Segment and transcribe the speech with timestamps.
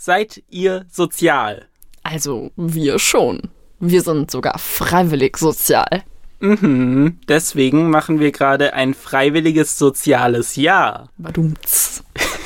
[0.00, 1.66] Seid ihr sozial?
[2.04, 3.42] Also, wir schon.
[3.80, 6.04] Wir sind sogar freiwillig sozial.
[6.38, 11.10] Mhm, deswegen machen wir gerade ein freiwilliges soziales Jahr.
[11.18, 12.04] Badumts.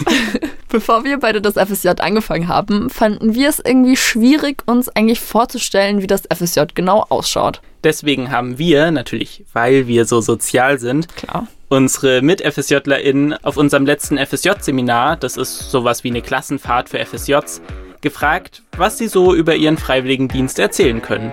[0.72, 6.00] Bevor wir beide das FSJ angefangen haben, fanden wir es irgendwie schwierig, uns eigentlich vorzustellen,
[6.00, 7.61] wie das FSJ genau ausschaut.
[7.84, 11.46] Deswegen haben wir, natürlich weil wir so sozial sind, Klar.
[11.69, 17.61] unsere Mit-FSJlerInnen auf unserem letzten FSJ-Seminar, das ist sowas wie eine Klassenfahrt für FSJs,
[18.00, 21.33] gefragt, was sie so über ihren Freiwilligendienst erzählen können.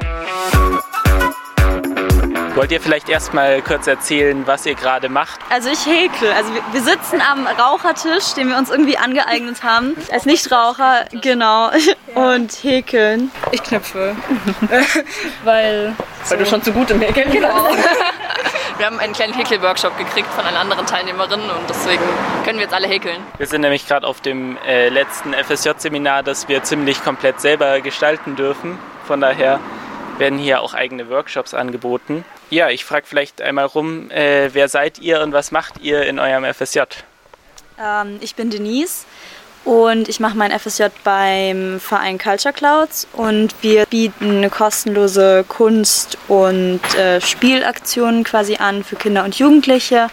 [2.60, 5.40] Wollt ihr vielleicht erstmal kurz erzählen, was ihr gerade macht?
[5.50, 6.30] Also ich häkel.
[6.34, 9.96] Also wir, sitzen am Rauchertisch, den wir uns irgendwie angeeignet haben.
[10.12, 11.72] Als Nichtraucher, genau.
[12.16, 13.32] Und häkeln.
[13.54, 14.14] Ich knöpfe.
[15.46, 15.96] Weil.
[16.28, 17.70] Weil du schon zu gut im Häkeln Genau.
[18.78, 22.04] Wir haben einen kleinen Häkel-Workshop gekriegt von einer anderen Teilnehmerin und deswegen
[22.44, 23.22] können wir jetzt alle häkeln.
[23.38, 28.36] Wir sind nämlich gerade auf dem äh, letzten FSJ-Seminar, das wir ziemlich komplett selber gestalten
[28.36, 28.78] dürfen.
[29.06, 29.62] Von daher
[30.18, 32.26] werden hier auch eigene Workshops angeboten.
[32.50, 36.18] Ja, ich frage vielleicht einmal rum, äh, wer seid ihr und was macht ihr in
[36.18, 36.80] eurem FSJ?
[37.80, 39.06] Ähm, ich bin Denise
[39.66, 46.82] und ich mache mein FSJ beim Verein Culture Clouds und wir bieten kostenlose Kunst- und
[46.96, 50.08] äh, Spielaktionen quasi an für Kinder und Jugendliche.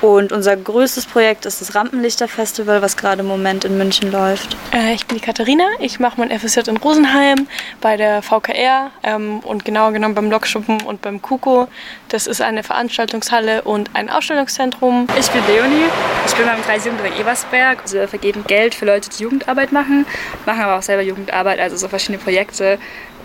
[0.00, 4.56] Und unser größtes Projekt ist das Rampenlichter-Festival, was gerade im Moment in München läuft.
[4.72, 5.64] Äh, ich bin die Katharina.
[5.78, 7.46] Ich mache mein FSJ in Rosenheim
[7.82, 11.68] bei der VKR ähm, und genauer genommen beim Lokschuppen und beim Kuko.
[12.08, 15.06] Das ist eine Veranstaltungshalle und ein Ausstellungszentrum.
[15.18, 15.84] Ich bin Leonie,
[16.26, 17.82] ich bin beim Kreis Jugendring Ebersberg.
[17.82, 20.06] Also wir vergeben Geld für Leute, die Jugendarbeit machen,
[20.46, 22.78] machen aber auch selber Jugendarbeit, also so verschiedene Projekte.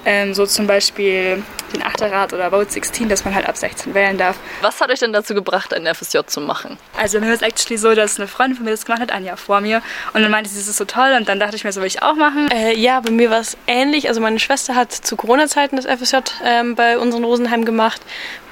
[0.05, 4.17] Ähm, so zum Beispiel den Achterrad oder Vote 16, dass man halt ab 16 wählen
[4.17, 4.37] darf.
[4.61, 6.77] Was hat euch denn dazu gebracht, ein FSJ zu machen?
[6.97, 9.25] Also mir war es actually so, dass eine Freundin von mir das gemacht hat, ein
[9.25, 9.81] Jahr vor mir.
[10.13, 11.15] Und dann meinte sie, das ist so toll.
[11.17, 12.49] Und dann dachte ich mir, so will ich auch machen.
[12.51, 14.07] Äh, ja, bei mir war es ähnlich.
[14.07, 18.01] Also meine Schwester hat zu Corona-Zeiten das FSJ ähm, bei uns in Rosenheim gemacht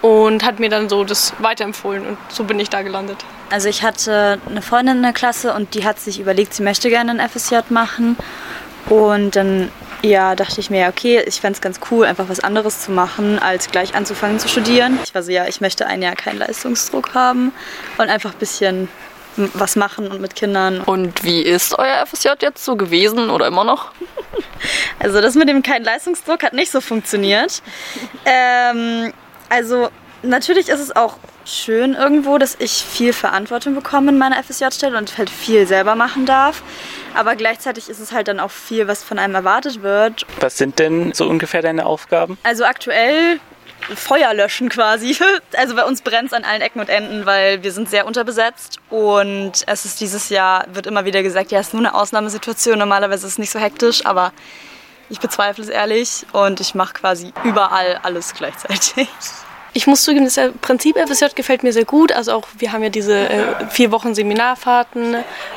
[0.01, 2.05] und hat mir dann so das weiterempfohlen.
[2.05, 3.23] Und so bin ich da gelandet.
[3.51, 6.89] Also ich hatte eine Freundin in der Klasse und die hat sich überlegt, sie möchte
[6.89, 8.17] gerne ein FSJ machen.
[8.89, 9.71] Und dann
[10.03, 12.91] ja, dachte ich mir, ja, okay, ich fände es ganz cool, einfach was anderes zu
[12.91, 14.99] machen, als gleich anzufangen zu studieren.
[15.05, 17.53] Ich war so, ja, ich möchte ein Jahr keinen Leistungsdruck haben
[17.97, 18.89] und einfach ein bisschen
[19.35, 20.81] was machen und mit Kindern.
[20.81, 23.91] Und wie ist euer FSJ jetzt so gewesen oder immer noch?
[24.99, 27.61] Also das mit dem keinen Leistungsdruck hat nicht so funktioniert.
[28.25, 29.11] Ähm,
[29.49, 29.89] also
[30.21, 35.17] natürlich ist es auch schön irgendwo, dass ich viel Verantwortung bekomme in meiner FSJ-Stelle und
[35.17, 36.63] halt viel selber machen darf.
[37.15, 40.25] Aber gleichzeitig ist es halt dann auch viel, was von einem erwartet wird.
[40.39, 42.37] Was sind denn so ungefähr deine Aufgaben?
[42.43, 43.39] Also aktuell
[43.95, 45.17] Feuer löschen quasi.
[45.55, 48.79] Also bei uns brennt es an allen Ecken und Enden, weil wir sind sehr unterbesetzt
[48.89, 52.79] und es ist dieses Jahr, wird immer wieder gesagt, ja, es ist nur eine Ausnahmesituation,
[52.79, 54.33] normalerweise ist es nicht so hektisch, aber
[55.09, 59.07] ich bezweifle es ehrlich und ich mache quasi überall alles gleichzeitig.
[59.75, 62.11] Ich muss zugeben, das Prinzip FSJ gefällt mir sehr gut.
[62.11, 65.15] Also auch wir haben ja diese äh, vier Wochen Seminarfahrten.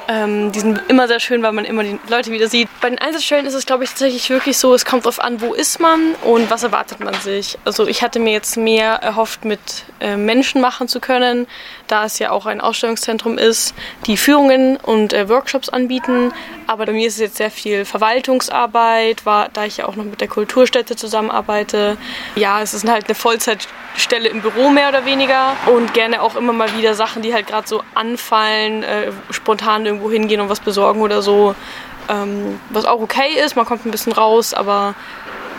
[0.08, 2.68] Ähm, die sind immer sehr schön, weil man immer die Leute wieder sieht.
[2.80, 5.52] Bei den Einsatzstellen ist es, glaube ich, tatsächlich wirklich so, es kommt darauf an, wo
[5.52, 7.58] ist man und was erwartet man sich.
[7.66, 9.60] Also ich hatte mir jetzt mehr erhofft, mit
[10.00, 11.46] äh, Menschen machen zu können,
[11.86, 13.74] da es ja auch ein Ausstellungszentrum ist,
[14.06, 16.32] die Führungen und äh, Workshops anbieten.
[16.66, 20.04] Aber bei mir ist es jetzt sehr viel Verwaltungsarbeit, war, da ich ja auch noch
[20.04, 21.98] mit der Kulturstätte zusammenarbeite.
[22.34, 23.68] Ja, es ist halt eine Vollzeit
[24.06, 27.48] Stelle im Büro mehr oder weniger und gerne auch immer mal wieder Sachen, die halt
[27.48, 31.56] gerade so anfallen, äh, spontan irgendwo hingehen und was besorgen oder so,
[32.08, 33.56] ähm, was auch okay ist.
[33.56, 34.94] Man kommt ein bisschen raus, aber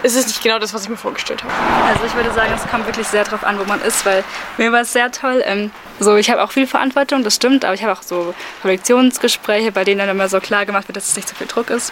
[0.01, 1.53] es ist nicht genau das, was ich mir vorgestellt habe.
[1.89, 4.23] Also ich würde sagen, es kommt wirklich sehr darauf an, wo man ist, weil
[4.57, 5.43] mir war es sehr toll.
[5.45, 9.73] Ähm, so, ich habe auch viel Verantwortung, das stimmt, aber ich habe auch so Projektionsgespräche,
[9.73, 11.91] bei denen dann immer so klar gemacht wird, dass es nicht so viel Druck ist.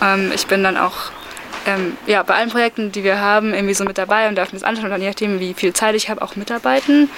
[0.00, 1.10] Ähm, ich bin dann auch
[1.66, 4.58] ähm, ja, bei allen Projekten, die wir haben, irgendwie so mit dabei und darf mir
[4.58, 7.10] das anschauen und dann je nachdem, wie viel Zeit ich habe, auch mitarbeiten.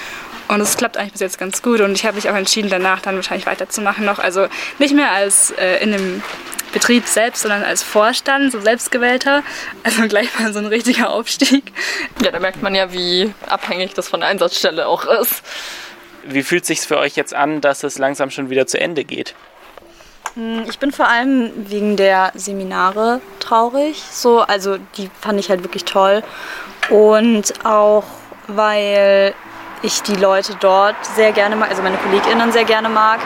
[0.48, 3.03] Und es klappt eigentlich bis jetzt ganz gut und ich habe mich auch entschieden, danach
[3.03, 4.19] dann wahrscheinlich weiterzumachen noch.
[4.19, 4.48] Also
[4.78, 6.22] nicht mehr als äh, in dem
[6.72, 9.43] Betrieb selbst, sondern als Vorstand, so selbstgewählter.
[9.84, 11.64] Also gleich mal so ein richtiger Aufstieg.
[12.22, 15.43] Ja, da merkt man ja, wie abhängig das von der Einsatzstelle auch ist.
[16.25, 19.05] Wie fühlt es sich für euch jetzt an, dass es langsam schon wieder zu Ende
[19.05, 19.34] geht?
[20.69, 24.02] Ich bin vor allem wegen der Seminare traurig.
[24.10, 26.22] So, also die fand ich halt wirklich toll.
[26.90, 28.04] Und auch
[28.46, 29.34] weil
[29.82, 33.20] ich die Leute dort sehr gerne mag, also meine KollegInnen sehr gerne mag.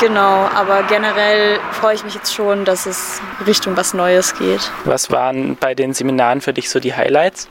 [0.00, 4.70] Genau, aber generell freue ich mich jetzt schon, dass es Richtung was Neues geht.
[4.84, 7.48] Was waren bei den Seminaren für dich so die Highlights?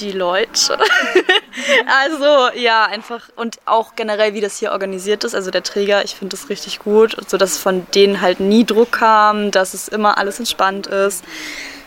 [0.00, 0.78] Die Leute.
[2.02, 5.34] also ja, einfach und auch generell, wie das hier organisiert ist.
[5.34, 8.92] Also der Träger, ich finde das richtig gut, so dass von denen halt nie Druck
[8.92, 11.24] kam, dass es immer alles entspannt ist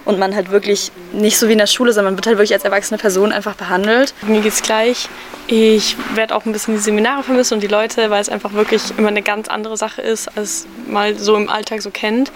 [0.05, 2.53] und man halt wirklich nicht so wie in der Schule, sondern man wird halt wirklich
[2.53, 4.13] als erwachsene Person einfach behandelt.
[4.21, 5.09] Mir geht's gleich.
[5.47, 8.81] Ich werde auch ein bisschen die Seminare vermissen und die Leute, weil es einfach wirklich
[8.97, 12.31] immer eine ganz andere Sache ist, als mal so im Alltag so kennt.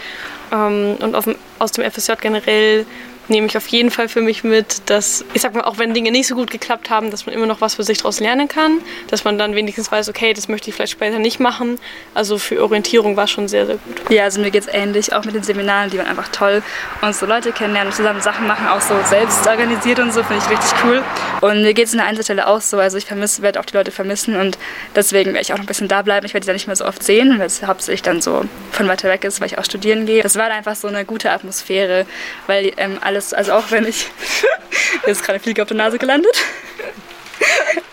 [0.52, 2.86] Ähm, und aus dem FSJ generell
[3.30, 6.12] nehme ich auf jeden Fall für mich mit, dass, ich sag mal, auch wenn Dinge
[6.12, 8.82] nicht so gut geklappt haben, dass man immer noch was für sich daraus lernen kann,
[9.08, 11.80] dass man dann wenigstens weiß, okay, das möchte ich vielleicht später nicht machen.
[12.14, 14.10] Also für Orientierung war es schon sehr, sehr gut.
[14.10, 16.64] Ja, also mir geht es ähnlich, auch mit den Seminaren, die waren einfach toll
[17.02, 20.50] und so Leute kennenlernen, zusammen Sachen machen, auch so selbst organisiert und so, finde ich
[20.50, 21.04] richtig cool.
[21.42, 23.76] Und mir geht es in der Einzelstelle auch so, also ich vermisse, werde auch die
[23.76, 24.58] Leute vermissen und
[24.96, 26.26] deswegen werde ich auch noch ein bisschen da bleiben.
[26.26, 28.88] Ich werde sie dann nicht mehr so oft sehen, weil es hauptsächlich dann so von
[28.88, 30.24] weiter weg ist, weil ich auch studieren gehe.
[30.24, 32.06] Das war einfach so eine gute Atmosphäre,
[32.48, 34.08] weil ähm, alles, also auch wenn ich
[35.08, 36.36] Jetzt gerade Fliege auf der Nase gelandet.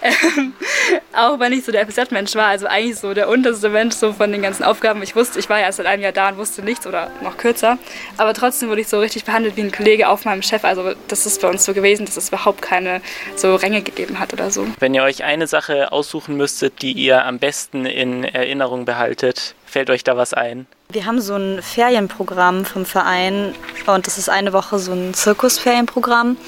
[0.03, 0.55] ähm,
[1.13, 4.31] auch wenn ich so der FZ-Mensch war, also eigentlich so der unterste Mensch so von
[4.31, 5.03] den ganzen Aufgaben.
[5.03, 7.37] Ich wusste, ich war ja erst seit einem Jahr da und wusste nichts oder noch
[7.37, 7.79] kürzer.
[8.17, 10.65] Aber trotzdem wurde ich so richtig behandelt wie ein Kollege auf meinem Chef.
[10.65, 13.01] Also das ist bei uns so gewesen, dass es überhaupt keine
[13.35, 14.67] so Ränge gegeben hat oder so.
[14.79, 19.91] Wenn ihr euch eine Sache aussuchen müsstet, die ihr am besten in Erinnerung behaltet, fällt
[19.91, 20.67] euch da was ein?
[20.89, 26.39] Wir haben so ein Ferienprogramm vom Verein und das ist eine Woche so ein Zirkusferienprogramm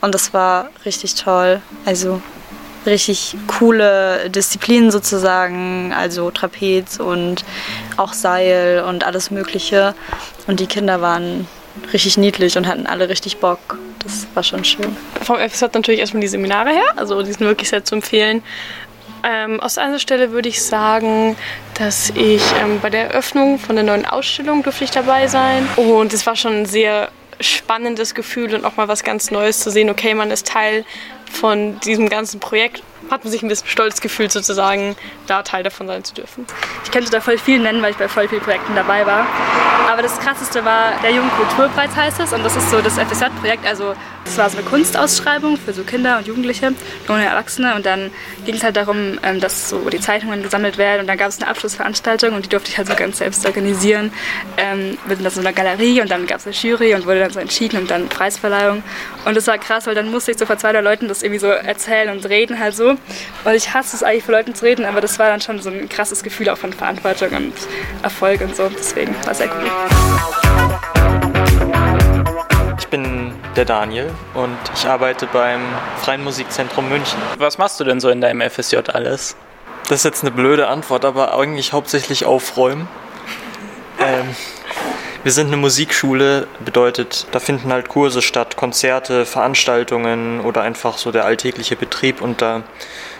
[0.00, 1.60] und das war richtig toll.
[1.86, 2.22] Also
[2.86, 7.44] richtig coole Disziplinen sozusagen, also Trapez und
[7.96, 9.96] auch Seil und alles Mögliche.
[10.46, 11.48] Und die Kinder waren
[11.92, 13.76] richtig niedlich und hatten alle richtig Bock.
[14.04, 14.96] Das war schon schön.
[15.22, 18.44] Vom FS hat natürlich erstmal die Seminare her, also die sind wirklich sehr zu empfehlen.
[19.24, 21.36] Ähm, aus einer Stelle würde ich sagen,
[21.74, 25.66] dass ich ähm, bei der Eröffnung von der neuen Ausstellung durfte ich dabei sein.
[25.76, 27.10] Und es war schon ein sehr
[27.40, 29.90] spannendes Gefühl und auch mal was ganz Neues zu sehen.
[29.90, 30.84] Okay, man ist Teil
[31.30, 35.86] von diesem ganzen Projekt hat man sich ein bisschen stolz gefühlt, sozusagen da Teil davon
[35.86, 36.46] sein zu dürfen.
[36.84, 39.26] Ich könnte da voll viel nennen, weil ich bei voll vielen Projekten dabei war.
[39.86, 42.32] Aber das krasseste war der Jugendkulturpreis heißt es.
[42.32, 43.66] Und das ist so das FSJ-Projekt.
[43.66, 43.94] Also
[44.24, 46.72] das war so eine Kunstausschreibung für so Kinder und Jugendliche,
[47.06, 47.74] junge Erwachsene.
[47.74, 48.10] Und dann
[48.44, 51.02] ging es halt darum, ähm, dass so die Zeitungen gesammelt werden.
[51.02, 52.34] Und dann gab es eine Abschlussveranstaltung.
[52.34, 54.12] Und die durfte ich halt so ganz selbst organisieren
[54.56, 56.00] ähm, mit so einer Galerie.
[56.00, 58.82] Und dann gab es eine Jury und wurde dann so entschieden und dann Preisverleihung.
[59.24, 61.48] Und das war krass, weil dann musste ich so vor zwei Leuten das irgendwie so
[61.48, 62.90] erzählen und reden halt so.
[62.90, 65.70] Und ich hasse es eigentlich, vor Leuten zu reden, aber das war dann schon so
[65.70, 67.52] ein krasses Gefühl auch von Verantwortung und
[68.02, 68.68] Erfolg und so.
[68.68, 69.67] Deswegen war es sehr cool.
[72.78, 75.60] Ich bin der Daniel und ich arbeite beim
[76.00, 77.18] Freien Musikzentrum München.
[77.36, 79.36] Was machst du denn so in deinem FSJ alles?
[79.88, 82.88] Das ist jetzt eine blöde Antwort, aber eigentlich hauptsächlich aufräumen.
[83.98, 84.34] ähm,
[85.24, 91.10] wir sind eine Musikschule, bedeutet, da finden halt Kurse statt, Konzerte, Veranstaltungen oder einfach so
[91.10, 92.62] der alltägliche Betrieb und da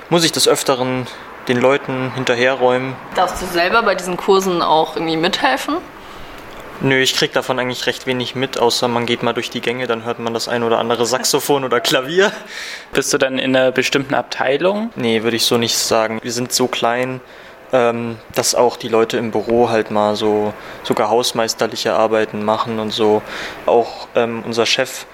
[0.09, 1.07] muss ich des Öfteren
[1.49, 2.95] den Leuten hinterherräumen.
[3.15, 5.79] Darfst du selber bei diesen Kursen auch irgendwie mithelfen?
[6.81, 9.89] Nö, ich krieg davon eigentlich recht wenig mit, außer man geht mal durch die Gänge,
[9.89, 12.31] dann hört man das ein oder andere Saxophon oder Klavier.
[12.93, 14.91] Bist du dann in einer bestimmten Abteilung?
[14.95, 16.21] Nee, würde ich so nicht sagen.
[16.23, 17.21] Wir sind so klein,
[17.73, 20.55] ähm, dass auch die Leute im Büro halt mal so
[20.85, 23.23] sogar hausmeisterliche Arbeiten machen und so.
[23.67, 25.07] Auch ähm, unser Chef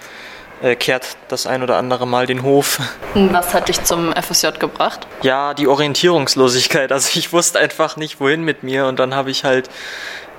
[0.62, 2.78] äh, kehrt das ein oder andere Mal den Hof.
[3.14, 5.06] Was hat dich zum FSJ gebracht?
[5.22, 6.92] Ja, die Orientierungslosigkeit.
[6.92, 9.70] Also ich wusste einfach nicht, wohin mit mir und dann habe ich halt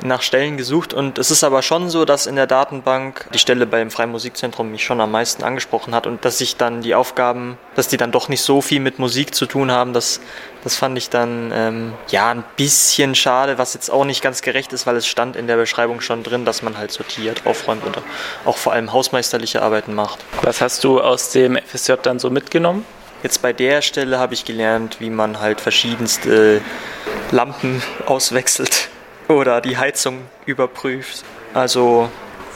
[0.03, 3.65] nach Stellen gesucht und es ist aber schon so, dass in der Datenbank die Stelle
[3.65, 7.57] beim Freien Musikzentrum mich schon am meisten angesprochen hat und dass ich dann die Aufgaben,
[7.75, 10.19] dass die dann doch nicht so viel mit Musik zu tun haben, das,
[10.63, 14.73] das fand ich dann ähm, ja ein bisschen schade, was jetzt auch nicht ganz gerecht
[14.73, 17.97] ist, weil es stand in der Beschreibung schon drin, dass man halt sortiert, aufräumt und
[18.45, 20.19] auch vor allem hausmeisterliche Arbeiten macht.
[20.41, 22.85] Was hast du aus dem FSJ dann so mitgenommen?
[23.23, 26.61] Jetzt bei der Stelle habe ich gelernt, wie man halt verschiedenste
[27.31, 28.89] Lampen auswechselt
[29.27, 31.23] oder die Heizung überprüft.
[31.53, 32.09] Also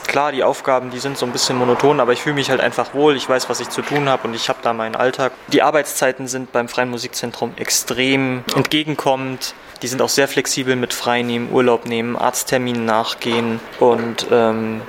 [0.06, 2.94] klar, die Aufgaben, die sind so ein bisschen monoton, aber ich fühle mich halt einfach
[2.94, 3.16] wohl.
[3.16, 5.32] Ich weiß, was ich zu tun habe und ich habe da meinen Alltag.
[5.52, 9.54] Die Arbeitszeiten sind beim Freien Musikzentrum extrem entgegenkommend.
[9.82, 14.82] Die sind auch sehr flexibel mit Freinehmen, Urlaub nehmen, Arztterminen nachgehen und ähm,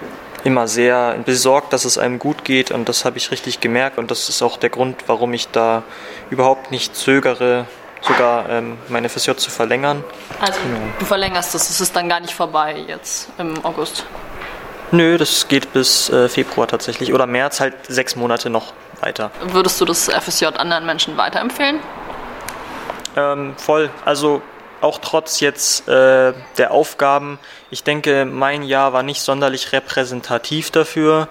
[0.44, 4.12] immer sehr besorgt, dass es einem gut geht und das habe ich richtig gemerkt und
[4.12, 5.84] das ist auch der Grund, warum ich da
[6.30, 7.68] überhaupt nicht zögere,
[8.02, 10.04] sogar ähm, meine FSJ zu verlängern.
[10.40, 10.80] Also genau.
[11.00, 14.06] du verlängerst es, es ist dann gar nicht vorbei jetzt im August.
[14.92, 19.32] Nö, das geht bis äh, Februar tatsächlich oder März halt sechs Monate noch weiter.
[19.42, 21.80] Würdest du das FSJ anderen Menschen weiterempfehlen?
[23.16, 23.90] Ähm, voll.
[24.04, 24.42] Also
[24.82, 27.40] auch trotz jetzt äh, der Aufgaben.
[27.70, 31.28] Ich denke, mein Jahr war nicht sonderlich repräsentativ dafür.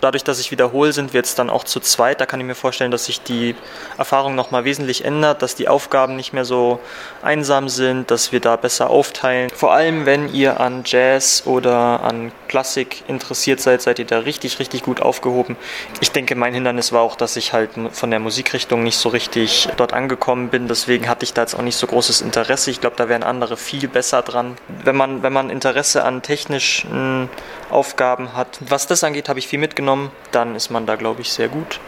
[0.00, 2.20] Dadurch, dass ich wiederhole, sind wir jetzt dann auch zu zweit.
[2.20, 3.54] Da kann ich mir vorstellen, dass sich die
[3.98, 6.80] Erfahrung nochmal wesentlich ändert, dass die Aufgaben nicht mehr so
[7.22, 9.50] einsam sind, dass wir da besser aufteilen.
[9.54, 14.58] Vor allem, wenn ihr an Jazz oder an Klassik interessiert seid, seid ihr da richtig,
[14.58, 15.56] richtig gut aufgehoben.
[16.00, 19.68] Ich denke, mein Hindernis war auch, dass ich halt von der Musikrichtung nicht so richtig
[19.76, 20.68] dort angekommen bin.
[20.68, 22.70] Deswegen hatte ich da jetzt auch nicht so großes Interesse.
[22.70, 24.56] Ich glaube, da wären andere viel besser dran.
[24.84, 27.28] Wenn man, wenn man Interesse an technischen
[27.70, 29.89] Aufgaben hat, was das angeht, habe ich viel mitgenommen.
[30.32, 31.80] Dann ist man da, glaube ich, sehr gut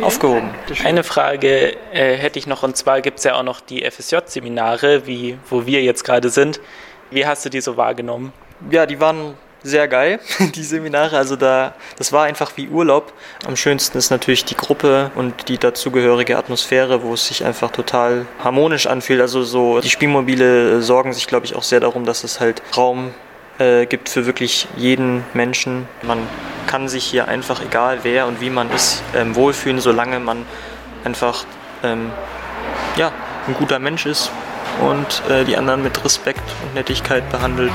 [0.00, 0.50] aufgehoben.
[0.84, 5.06] Eine Frage äh, hätte ich noch, und zwar gibt es ja auch noch die FSJ-Seminare,
[5.06, 6.60] wie, wo wir jetzt gerade sind.
[7.10, 8.32] Wie hast du die so wahrgenommen?
[8.70, 10.20] Ja, die waren sehr geil,
[10.54, 11.16] die Seminare.
[11.16, 13.12] Also da, das war einfach wie Urlaub.
[13.46, 18.26] Am schönsten ist natürlich die Gruppe und die dazugehörige Atmosphäre, wo es sich einfach total
[18.42, 19.20] harmonisch anfühlt.
[19.20, 23.12] Also so, die Spielmobile sorgen sich, glaube ich, auch sehr darum, dass es halt Raum
[23.58, 25.88] äh, gibt für wirklich jeden Menschen.
[26.02, 26.18] Man
[26.66, 30.44] kann sich hier einfach, egal wer und wie man ist, ähm, wohlfühlen, solange man
[31.04, 31.44] einfach
[31.82, 32.10] ähm,
[32.96, 33.12] ja,
[33.46, 34.30] ein guter Mensch ist
[34.80, 37.72] und äh, die anderen mit Respekt und Nettigkeit behandelt.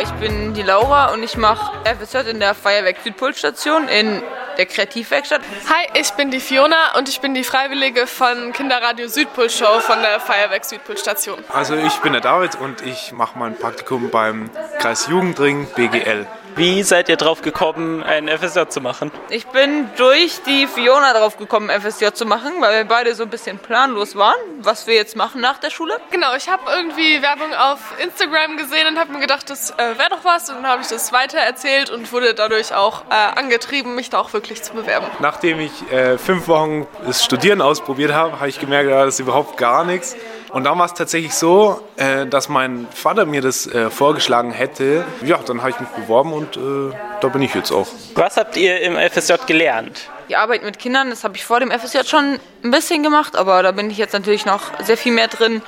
[0.00, 4.22] Ich bin die Laura und ich mache FSJ in der Feuerwerk Südpolstation in
[4.58, 5.40] der Kreativwerkstatt.
[5.68, 10.00] Hi, ich bin die Fiona und ich bin die Freiwillige von Kinderradio Südpol Show von
[10.00, 11.38] der Feuerwerk Südpolstation.
[11.52, 16.26] Also ich bin der David und ich mache mein Praktikum beim Kreis Jugendring BGL.
[16.56, 19.10] Wie seid ihr drauf gekommen, ein FSJ zu machen?
[19.30, 23.30] Ich bin durch die Fiona drauf gekommen, FSJ zu machen, weil wir beide so ein
[23.30, 25.94] bisschen planlos waren, was wir jetzt machen nach der Schule.
[26.10, 30.10] Genau, ich habe irgendwie Werbung auf Instagram gesehen und habe mir gedacht, das äh, wäre
[30.10, 30.50] doch was.
[30.50, 34.18] Und dann habe ich das weiter erzählt und wurde dadurch auch äh, angetrieben, mich da
[34.18, 35.06] auch wirklich zu bewerben.
[35.20, 39.20] Nachdem ich äh, fünf Wochen das Studieren ausprobiert habe, habe ich gemerkt, ja, das ist
[39.20, 40.16] überhaupt gar nichts.
[40.52, 45.04] Und dann war es tatsächlich so, äh, dass mein Vater mir das äh, vorgeschlagen hätte.
[45.24, 47.86] Ja, dann habe ich mich beworben und äh, da bin ich jetzt auch.
[48.14, 50.10] Was habt ihr im FSJ gelernt?
[50.28, 53.62] Die Arbeit mit Kindern, das habe ich vor dem FSJ schon ein bisschen gemacht, aber
[53.62, 55.62] da bin ich jetzt natürlich noch sehr viel mehr drin.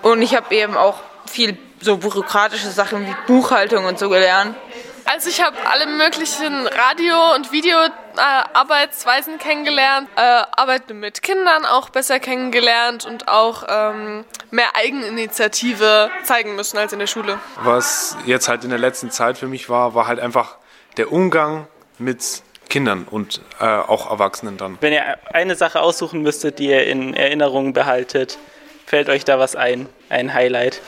[0.00, 4.56] Und ich habe eben auch viel so bürokratische Sachen wie Buchhaltung und so gelernt.
[5.04, 11.90] Also ich habe alle möglichen Radio- und Videoarbeitsweisen äh, kennengelernt, äh, Arbeiten mit Kindern auch
[11.90, 17.38] besser kennengelernt und auch ähm, mehr Eigeninitiative zeigen müssen als in der Schule.
[17.62, 20.56] Was jetzt halt in der letzten Zeit für mich war, war halt einfach
[20.96, 21.66] der Umgang
[21.98, 24.78] mit Kindern und äh, auch Erwachsenen dann.
[24.80, 28.38] Wenn ihr eine Sache aussuchen müsstet, die ihr in Erinnerung behaltet,
[28.86, 29.88] fällt euch da was ein?
[30.08, 30.80] Ein Highlight?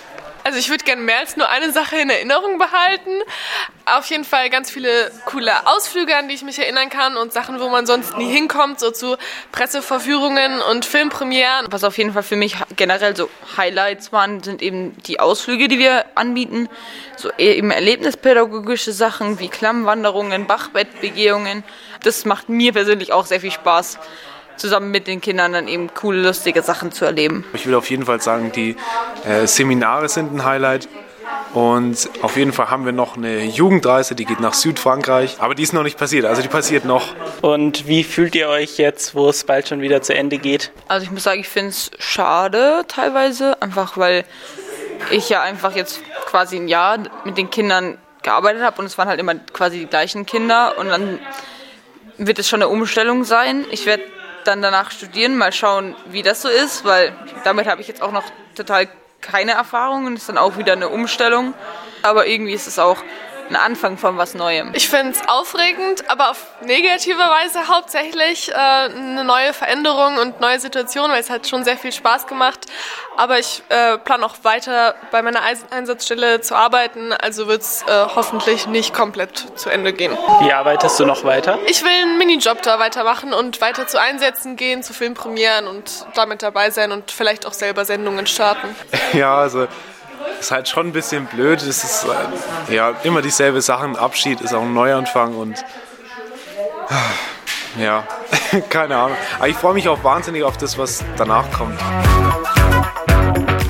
[0.45, 3.11] Also ich würde gerne mehr als nur eine Sache in Erinnerung behalten.
[3.87, 7.61] Auf jeden Fall ganz viele coole Ausflüge, an die ich mich erinnern kann und Sachen,
[7.61, 9.17] wo man sonst nie hinkommt, so zu
[9.53, 11.69] Presseverführungen und Filmpremieren.
[11.71, 15.79] Was auf jeden Fall für mich generell so Highlights waren, sind eben die Ausflüge, die
[15.79, 16.69] wir anbieten.
[17.17, 21.65] So eben erlebnispädagogische Sachen wie Klammwanderungen, Bachbettbegehungen.
[22.03, 23.99] Das macht mir persönlich auch sehr viel Spaß
[24.57, 27.45] zusammen mit den Kindern dann eben coole, lustige Sachen zu erleben.
[27.53, 28.77] Ich will auf jeden Fall sagen, die
[29.27, 30.89] äh, Seminare sind ein Highlight.
[31.55, 35.37] Und auf jeden Fall haben wir noch eine Jugendreise, die geht nach Südfrankreich.
[35.39, 37.15] Aber die ist noch nicht passiert, also die passiert noch.
[37.43, 40.73] Und wie fühlt ihr euch jetzt, wo es bald schon wieder zu Ende geht?
[40.89, 44.25] Also ich muss sagen, ich finde es schade teilweise, einfach weil
[45.11, 49.07] ich ja einfach jetzt quasi ein Jahr mit den Kindern gearbeitet habe und es waren
[49.07, 51.21] halt immer quasi die gleichen Kinder und dann
[52.19, 53.65] wird es schon eine Umstellung sein.
[53.71, 54.03] Ich werde
[54.45, 57.13] dann danach studieren, mal schauen, wie das so ist, weil
[57.45, 58.25] damit habe ich jetzt auch noch
[58.55, 58.89] total
[59.21, 61.55] keine Erfahrung und ist dann auch wieder eine Umstellung.
[62.03, 62.99] Aber irgendwie ist es auch
[63.49, 64.71] ein Anfang von was Neuem.
[64.75, 70.59] Ich finde es aufregend, aber auf negative Weise hauptsächlich äh, eine neue Veränderung und neue
[70.61, 72.67] Situation, weil es hat schon sehr viel Spaß gemacht.
[73.17, 78.07] Aber ich äh, plane auch weiter bei meiner Einsatzstelle zu arbeiten, also wird es äh,
[78.15, 80.17] hoffentlich nicht komplett zu Ende gehen.
[80.41, 81.59] Wie arbeitest du noch weiter?
[81.67, 86.43] Ich will einen Minijob da weitermachen und weiter zu Einsätzen gehen, zu Filmpremieren und damit
[86.43, 88.75] dabei sein und vielleicht auch selber Sendungen starten.
[89.13, 89.69] Ja, also
[90.45, 91.63] ist halt schon ein bisschen blöd.
[91.63, 92.05] Es ist
[92.69, 93.85] äh, ja immer dieselbe Sache.
[93.85, 95.65] Ein Abschied ist auch ein Neuanfang und
[97.79, 98.05] ja,
[98.69, 99.17] keine Ahnung.
[99.39, 101.81] Aber ich freue mich auch wahnsinnig auf das, was danach kommt.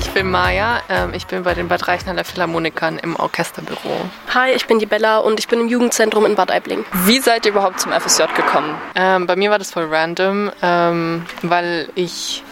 [0.01, 4.09] Ich bin Maja, ähm, ich bin bei den Bad Reichenhaller Philharmonikern im Orchesterbüro.
[4.33, 6.83] Hi, ich bin die Bella und ich bin im Jugendzentrum in Bad Aibling.
[7.05, 8.75] Wie seid ihr überhaupt zum FSJ gekommen?
[8.95, 12.43] Ähm, bei mir war das voll random, ähm, weil ich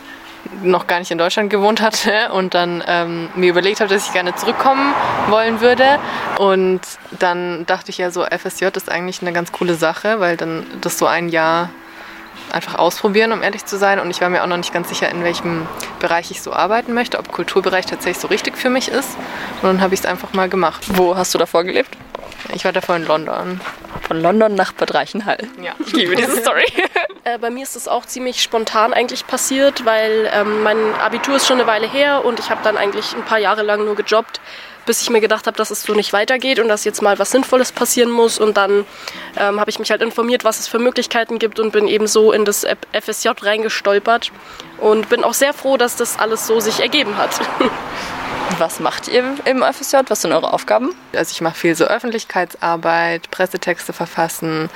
[0.61, 4.13] noch gar nicht in Deutschland gewohnt hatte und dann ähm, mir überlegt habe, dass ich
[4.13, 4.93] gerne zurückkommen
[5.29, 5.99] wollen würde.
[6.37, 6.81] Und
[7.19, 10.97] dann dachte ich ja so, FSJ ist eigentlich eine ganz coole Sache, weil dann das
[10.97, 11.69] so ein Jahr
[12.51, 13.99] einfach ausprobieren, um ehrlich zu sein.
[13.99, 15.67] Und ich war mir auch noch nicht ganz sicher, in welchem
[15.99, 19.17] Bereich ich so arbeiten möchte, ob Kulturbereich tatsächlich so richtig für mich ist.
[19.61, 20.83] Und dann habe ich es einfach mal gemacht.
[20.89, 21.97] Wo hast du davor gelebt?
[22.53, 23.59] Ich war davor in London.
[24.13, 25.39] Von London nach Bad Reichenhall.
[25.59, 25.73] Ja.
[25.79, 26.65] Ich liebe diese Story.
[27.25, 31.47] Äh, bei mir ist es auch ziemlich spontan eigentlich passiert, weil ähm, mein Abitur ist
[31.47, 34.41] schon eine Weile her und ich habe dann eigentlich ein paar Jahre lang nur gejobbt,
[34.85, 37.31] bis ich mir gedacht habe, dass es so nicht weitergeht und dass jetzt mal was
[37.31, 38.39] Sinnvolles passieren muss.
[38.39, 38.85] Und dann
[39.37, 42.33] ähm, habe ich mich halt informiert, was es für Möglichkeiten gibt und bin eben so
[42.33, 44.33] in das FSJ reingestolpert
[44.79, 47.39] und bin auch sehr froh, dass das alles so sich ergeben hat.
[48.59, 49.97] Was macht ihr im FSJ?
[50.07, 50.93] Was sind eure Aufgaben?
[51.15, 54.69] Also ich mache viel so Öffentlichkeitsarbeit, Pressetexte verfassen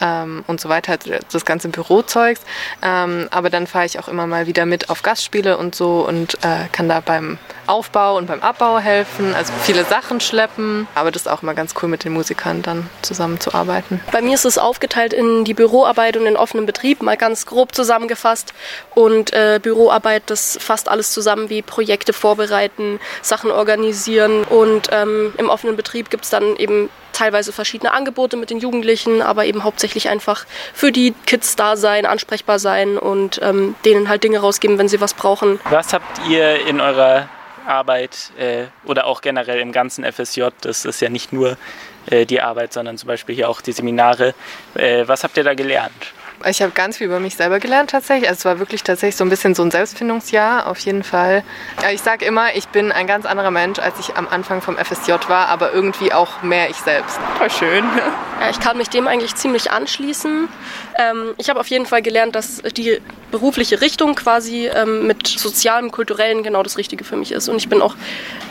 [0.00, 2.40] ähm, und so weiter, also das ganze Bürozeugs.
[2.82, 6.34] Ähm, aber dann fahre ich auch immer mal wieder mit auf Gastspiele und so und
[6.42, 10.86] äh, kann da beim Aufbau und beim Abbau helfen, also viele Sachen schleppen.
[10.94, 14.00] Aber das ist auch immer ganz cool mit den Musikern dann zusammenzuarbeiten.
[14.10, 17.74] Bei mir ist es aufgeteilt in die Büroarbeit und den offenen Betrieb, mal ganz grob
[17.74, 18.52] zusammengefasst.
[18.94, 24.44] Und äh, Büroarbeit, das fasst alles zusammen wie Projekte vorbereiten, Sachen organisieren.
[24.44, 29.22] Und ähm, im offenen Betrieb gibt es dann eben teilweise verschiedene Angebote mit den Jugendlichen,
[29.22, 34.24] aber eben hauptsächlich einfach für die Kids da sein, ansprechbar sein und ähm, denen halt
[34.24, 35.60] Dinge rausgeben, wenn sie was brauchen.
[35.70, 37.28] Was habt ihr in eurer
[37.66, 41.56] Arbeit äh, oder auch generell im ganzen FSJ, das ist ja nicht nur
[42.06, 44.34] äh, die Arbeit, sondern zum Beispiel hier auch die Seminare,
[44.74, 46.12] äh, was habt ihr da gelernt?
[46.48, 48.28] Ich habe ganz viel über mich selber gelernt tatsächlich.
[48.28, 51.42] Also es war wirklich tatsächlich so ein bisschen so ein Selbstfindungsjahr auf jeden Fall.
[51.92, 55.12] Ich sage immer, ich bin ein ganz anderer Mensch, als ich am Anfang vom FSJ
[55.28, 57.18] war, aber irgendwie auch mehr ich selbst.
[57.38, 57.84] Voll schön.
[58.40, 60.48] Ja, ich kann mich dem eigentlich ziemlich anschließen.
[60.98, 62.98] Ähm, ich habe auf jeden Fall gelernt, dass die
[63.30, 67.48] berufliche Richtung quasi ähm, mit sozialem, kulturellen genau das Richtige für mich ist.
[67.48, 67.94] Und ich bin auch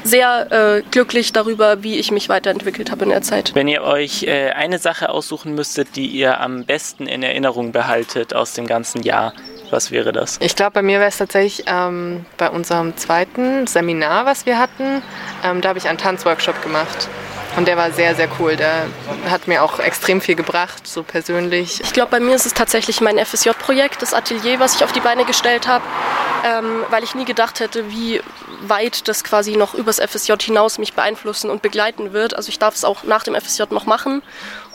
[0.05, 3.51] sehr äh, glücklich darüber, wie ich mich weiterentwickelt habe in der Zeit.
[3.53, 7.81] Wenn ihr euch äh, eine Sache aussuchen müsstet, die ihr am besten in Erinnerung behaltet
[8.34, 9.34] aus dem ganzen Jahr,
[9.70, 10.38] was wäre das?
[10.42, 15.02] Ich glaube, bei mir wäre es tatsächlich ähm, bei unserem zweiten Seminar, was wir hatten.
[15.44, 17.08] Ähm, da habe ich einen Tanzworkshop gemacht.
[17.58, 18.56] Und der war sehr, sehr cool.
[18.56, 18.86] Der
[19.30, 21.82] hat mir auch extrem viel gebracht, so persönlich.
[21.82, 25.02] Ich glaube, bei mir ist es tatsächlich mein FSJ-Projekt, das Atelier, was ich auf die
[25.02, 25.84] Beine gestellt habe,
[26.46, 28.22] ähm, weil ich nie gedacht hätte, wie
[28.62, 32.36] weit das quasi noch übers FSJ hinaus mich beeinflussen und begleiten wird.
[32.36, 34.22] Also ich darf es auch nach dem FSJ noch machen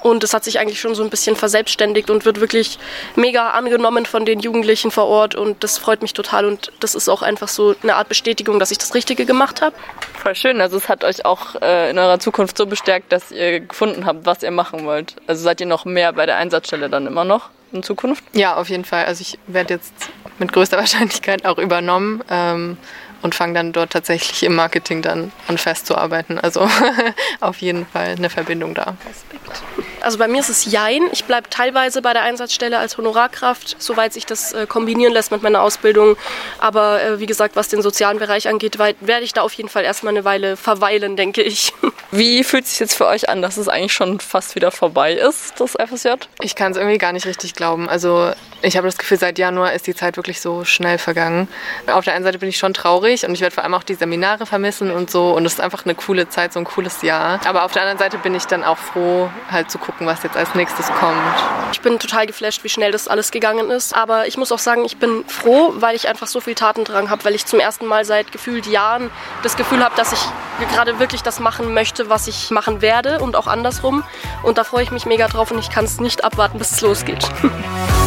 [0.06, 2.78] und es hat sich eigentlich schon so ein bisschen verselbstständigt und wird wirklich
[3.16, 5.34] mega angenommen von den Jugendlichen vor Ort.
[5.34, 6.44] Und das freut mich total.
[6.44, 9.74] Und das ist auch einfach so eine Art Bestätigung, dass ich das Richtige gemacht habe.
[10.22, 10.60] Voll schön.
[10.60, 14.26] Also es hat euch auch äh, in eurer Zukunft so bestärkt, dass ihr gefunden habt,
[14.26, 15.16] was ihr machen wollt.
[15.26, 18.22] Also seid ihr noch mehr bei der Einsatzstelle dann immer noch in Zukunft?
[18.32, 19.06] Ja, auf jeden Fall.
[19.06, 19.92] Also ich werde jetzt
[20.38, 22.22] mit größter Wahrscheinlichkeit auch übernommen.
[22.30, 22.76] Ähm,
[23.22, 26.38] und fange dann dort tatsächlich im Marketing dann an festzuarbeiten.
[26.38, 26.68] Also
[27.40, 28.96] auf jeden Fall eine Verbindung da.
[29.08, 29.95] Respekt.
[30.06, 31.08] Also bei mir ist es Jein.
[31.10, 35.42] Ich bleibe teilweise bei der Einsatzstelle als Honorarkraft, soweit sich das äh, kombinieren lässt mit
[35.42, 36.16] meiner Ausbildung.
[36.60, 39.82] Aber äh, wie gesagt, was den sozialen Bereich angeht, werde ich da auf jeden Fall
[39.82, 41.72] erstmal eine Weile verweilen, denke ich.
[42.12, 45.12] Wie fühlt es sich jetzt für euch an, dass es eigentlich schon fast wieder vorbei
[45.12, 46.10] ist, das FSJ?
[46.40, 47.88] Ich kann es irgendwie gar nicht richtig glauben.
[47.88, 51.48] Also ich habe das Gefühl, seit Januar ist die Zeit wirklich so schnell vergangen.
[51.88, 53.94] Auf der einen Seite bin ich schon traurig und ich werde vor allem auch die
[53.94, 55.32] Seminare vermissen und so.
[55.32, 57.40] Und es ist einfach eine coole Zeit, so ein cooles Jahr.
[57.44, 60.36] Aber auf der anderen Seite bin ich dann auch froh, halt zu gucken, was jetzt
[60.36, 61.16] als nächstes kommt.
[61.72, 63.94] Ich bin total geflasht, wie schnell das alles gegangen ist.
[63.94, 67.24] Aber ich muss auch sagen, ich bin froh, weil ich einfach so viel Tatendrang habe,
[67.24, 69.10] weil ich zum ersten Mal seit gefühlt Jahren
[69.42, 70.20] das Gefühl habe, dass ich
[70.72, 74.02] gerade wirklich das machen möchte, was ich machen werde und auch andersrum.
[74.42, 76.80] Und da freue ich mich mega drauf und ich kann es nicht abwarten, bis es
[76.80, 77.28] losgeht.